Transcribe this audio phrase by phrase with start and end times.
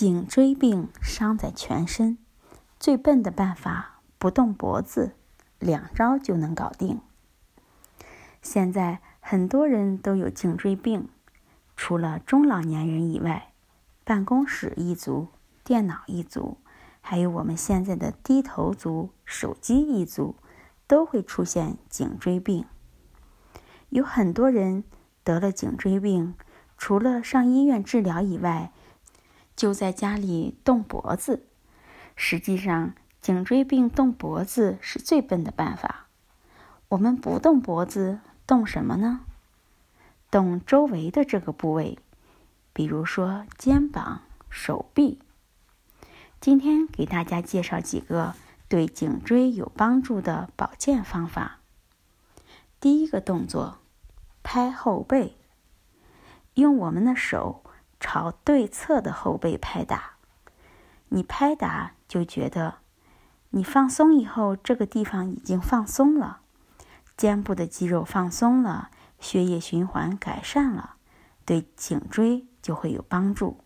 [0.00, 2.16] 颈椎病伤在全身，
[2.78, 5.14] 最笨的办法不动脖子，
[5.58, 7.02] 两招就能搞定。
[8.40, 11.10] 现在很多人都有颈椎病，
[11.76, 13.52] 除了中老年人以外，
[14.02, 15.28] 办公室一族、
[15.64, 16.56] 电脑一族，
[17.02, 20.34] 还有我们现在的低头族、手机一族，
[20.86, 22.64] 都会出现颈椎病。
[23.90, 24.82] 有很多人
[25.22, 26.34] 得了颈椎病，
[26.78, 28.72] 除了上医院治疗以外，
[29.60, 31.44] 就在家里动脖子。
[32.16, 36.06] 实际上，颈椎病动脖子是最笨的办法。
[36.88, 38.20] 我们不动脖子。
[38.46, 39.20] 动什么呢？
[40.30, 41.98] 动周围的这个部位，
[42.72, 45.20] 比如说肩膀、手臂。
[46.40, 48.34] 今天给大家介绍几个
[48.66, 51.58] 对颈椎有帮助的保健方法。
[52.80, 53.76] 第一个动作，
[54.42, 55.36] 拍后背，
[56.54, 57.62] 用我们的手
[58.00, 60.14] 朝对侧的后背拍打。
[61.10, 62.78] 你拍打就觉得，
[63.50, 66.40] 你放松以后，这个地方已经放松了。
[67.16, 70.94] 肩部的肌肉放松了，血液循环改善了，
[71.44, 73.64] 对颈椎就会有帮助。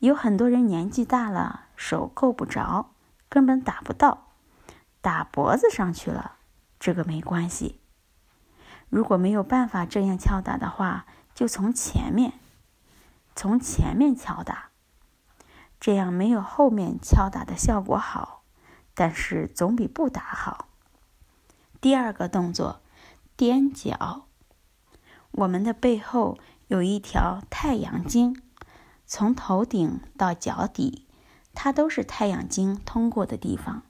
[0.00, 2.90] 有很多人年纪大了，手够不着，
[3.28, 4.32] 根本打不到，
[5.00, 6.36] 打脖子上去了，
[6.78, 7.80] 这个没关系。
[8.88, 12.39] 如果没有办法这样敲打的话，就从前面，
[13.34, 14.70] 从前面敲打，
[15.78, 18.42] 这样没有后面敲打的效果好，
[18.94, 20.68] 但是总比不打好。
[21.80, 22.82] 第二个动作，
[23.38, 24.26] 踮脚。
[25.30, 28.42] 我们的背后有一条太阳经，
[29.06, 31.06] 从头顶到脚底，
[31.54, 33.82] 它都是太阳经通过的地方。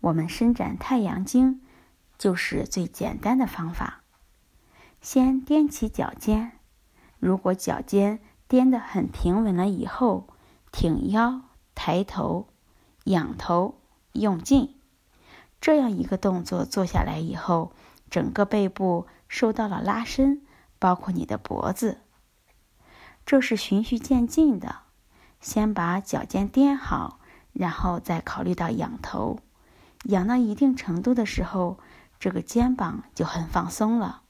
[0.00, 1.62] 我们伸展太阳经，
[2.18, 4.02] 就是最简单的方法。
[5.00, 6.58] 先踮起脚尖，
[7.18, 10.28] 如果脚尖颠得很平稳了以后，
[10.70, 11.42] 挺腰，
[11.74, 12.48] 抬头，
[13.04, 13.80] 仰头，
[14.12, 14.74] 用劲。
[15.60, 17.72] 这样一个动作做下来以后，
[18.08, 20.42] 整个背部受到了拉伸，
[20.78, 21.98] 包括你的脖子。
[23.24, 24.82] 这是循序渐进的，
[25.40, 27.18] 先把脚尖颠好，
[27.52, 29.40] 然后再考虑到仰头。
[30.04, 31.80] 仰到一定程度的时候，
[32.20, 34.22] 这个肩膀就很放松了。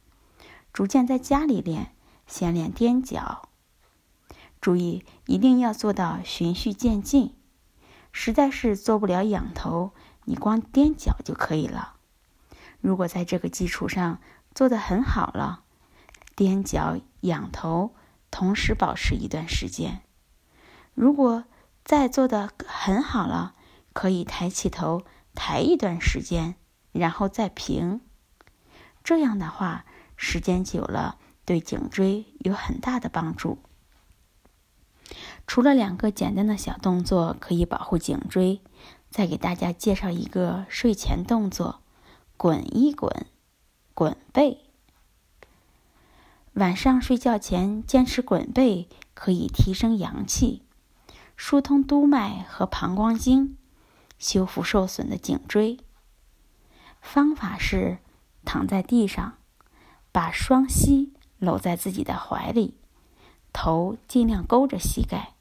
[0.73, 1.93] 逐渐在家里练，
[2.27, 3.46] 先练踮脚。
[4.67, 7.37] 注意，一定要做到循序渐进。
[8.11, 9.93] 实在是做不了仰头。
[10.25, 11.95] 你光踮脚就可以了。
[12.81, 14.21] 如果在这个基础上
[14.57, 15.63] 做得很好了，
[16.35, 17.95] 踮脚、仰头
[18.33, 20.03] 同时保持一段时间。
[20.95, 21.45] 如果
[21.85, 23.55] 再做得很好了，
[23.93, 25.05] 可以抬起头
[25.37, 26.57] 抬一段时间，
[26.91, 28.01] 然后再平。
[29.05, 29.85] 这样的话，
[30.17, 33.61] 时间久了对颈椎有很大的帮助。
[35.57, 38.61] 除了两个简单的小动作可以保护颈椎。
[39.09, 41.81] 再给大家介绍一个睡前动作：
[42.37, 43.25] 滚一滚，
[43.95, 44.67] 滚背。
[46.53, 50.61] 晚上睡觉前坚持滚背，可以提升阳气，
[51.39, 53.57] 疏通督脉和膀胱经，
[54.19, 55.79] 修复受损的颈椎。
[57.01, 57.97] 方法是
[58.45, 59.39] 躺在地上，
[60.13, 62.75] 把双膝搂在自己的怀里，
[63.55, 65.33] 头尽量勾着膝盖，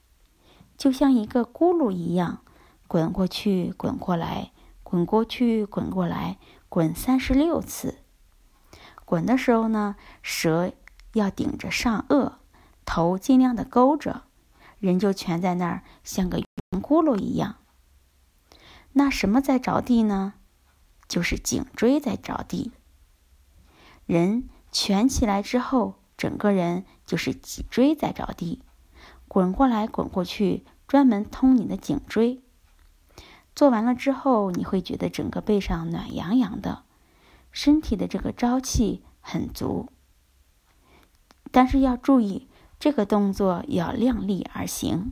[0.77, 2.41] 就像一个轱辘一样。
[2.87, 4.51] 滚过去，滚过来，
[4.83, 6.37] 滚过去，滚过来，
[6.69, 7.97] 滚三十六次。
[9.05, 10.71] 滚的时候呢，舌
[11.13, 12.33] 要顶着上颚，
[12.85, 14.23] 头尽量的勾着，
[14.77, 16.47] 人就蜷在那儿，像个圆
[16.81, 17.55] 轱辘一样。
[18.93, 20.35] 那什么在着地呢？
[21.07, 22.71] 就是颈椎在着地。
[24.05, 28.61] 人蜷起来之后，整个人就是脊椎在着地。
[29.35, 32.41] 滚过来，滚过去，专门通你的颈椎。
[33.53, 36.85] 做完了之后，你会觉得整个背上暖洋洋的，
[37.51, 39.89] 身体的这个朝气很足。
[41.51, 42.47] 但是要注意，
[42.79, 45.11] 这个动作要量力而行。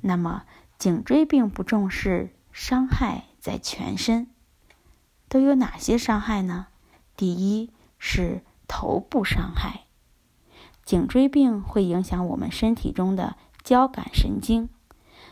[0.00, 0.44] 那么，
[0.78, 4.30] 颈椎病不重视，伤害在全身，
[5.28, 6.68] 都有哪些伤害呢？
[7.14, 9.84] 第一是头部伤害，
[10.90, 14.68] 颈椎病会影响我们身体中的交感神经。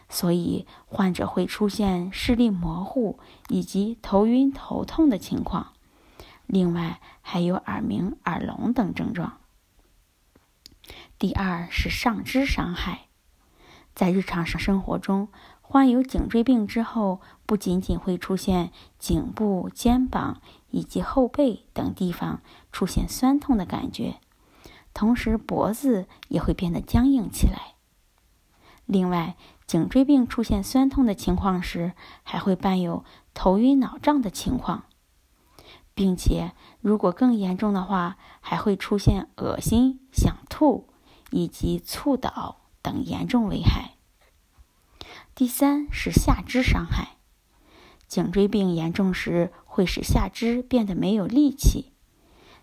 [0.09, 3.19] 所以，患者会出现视力模糊
[3.49, 5.73] 以及头晕头痛的情况，
[6.47, 9.39] 另外还有耳鸣、耳聋等症状。
[11.19, 13.09] 第二是上肢伤害，
[13.97, 15.27] 在日常生活中，
[15.61, 18.71] 患有颈椎病之后，不仅仅会出现
[19.01, 20.41] 颈部、肩膀
[20.71, 24.21] 以及后背等地方出现酸痛的感觉，
[24.99, 27.77] 同时脖子也会变得僵硬起来。
[28.85, 31.93] 另外，颈椎病出现酸痛的情况时，
[32.25, 34.87] 还会伴有头晕脑胀的情况，
[35.95, 36.51] 并且
[36.81, 40.89] 如果更严重的话，还会出现恶心、想吐
[41.31, 43.93] 以及猝倒等严重危害。
[45.37, 47.19] 第三是下肢伤害，
[48.09, 51.93] 颈椎病严重时会使下肢变得没有力气，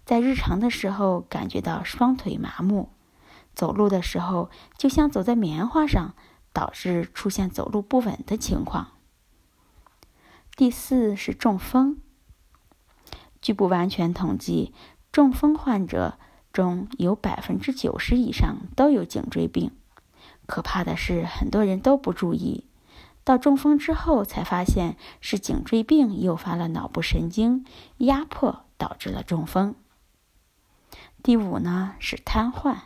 [0.05, 2.89] 在日常的时候感觉到双腿麻木。
[3.53, 6.13] 走路的时候就像走在棉花上，
[6.51, 8.91] 导致出现走路不稳的情况。
[10.55, 12.01] 第四是中风。
[13.41, 14.73] 据不完全统计，
[15.11, 16.17] 中风患者
[16.51, 19.71] 中有百分之九十以上都有颈椎病。
[20.45, 22.65] 可怕的是，很多人都不注意，
[23.23, 27.65] 到中风之后才发现是颈椎病诱发了脑部神经
[27.97, 29.75] 压迫，导致了中风。
[31.25, 32.81] 第五呢是瘫痪。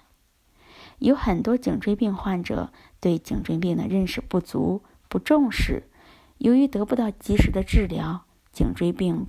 [1.00, 2.72] 有很多颈椎病患者
[3.02, 5.90] 对颈椎病的认识不足、不重视，
[6.38, 9.28] 由于得不到及时的治疗，颈椎病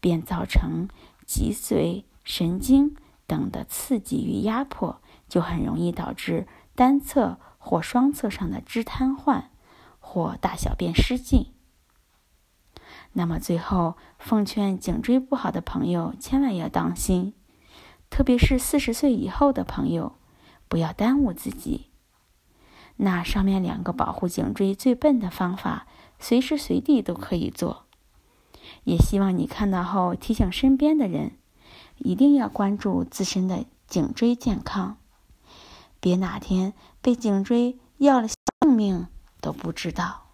[0.00, 0.88] 便造成
[1.26, 2.96] 脊髓、神经
[3.26, 9.48] 等的刺激与压迫，就很容易导致单侧或双侧上的肢瘫痪
[10.00, 11.52] 或大小便失禁。
[13.12, 17.34] 那么最后，奉劝颈椎不好的朋友千万要当心，
[18.10, 20.14] 特别是四十岁以后的朋友。
[20.68, 21.86] 不要耽误自己。
[22.96, 25.86] 那上面两个保护颈椎最笨的方法，
[26.18, 27.86] 随时随地都可以做。
[28.84, 31.38] 也希望你看到后提醒身边的人，
[31.96, 34.98] 一定要关注自身的颈椎健康，
[36.00, 38.36] 别哪天被颈椎要了性
[38.70, 39.06] 命
[39.40, 40.27] 都不知道。